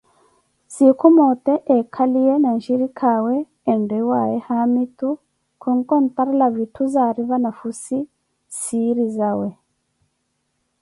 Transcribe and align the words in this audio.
Siiku 0.67 1.07
moote 1.15 1.53
ekaliye 1.77 2.33
na 2.43 2.49
nshirikaawe 2.57 3.35
enriwaaye 3.71 4.37
haamitu, 4.47 5.09
khunkontarela 5.61 6.47
vithu 6.57 6.83
zari 6.93 7.21
vanafhussi 7.29 7.97
siiri 8.57 9.05
zawe. 9.17 9.49